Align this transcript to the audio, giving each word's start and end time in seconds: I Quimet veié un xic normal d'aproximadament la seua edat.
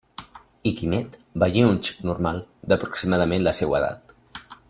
I 0.69 0.71
Quimet 0.79 1.17
veié 1.43 1.65
un 1.67 1.77
xic 1.89 2.01
normal 2.11 2.41
d'aproximadament 2.73 3.47
la 3.49 3.55
seua 3.59 3.83
edat. 3.83 4.17